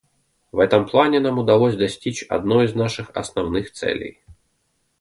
В 0.51 0.57
этом 0.57 0.87
плане 0.87 1.19
нам 1.19 1.37
удалось 1.37 1.75
достичь 1.75 2.23
одной 2.23 2.65
из 2.65 2.73
наших 2.73 3.11
основных 3.11 3.71
целей. 3.71 4.19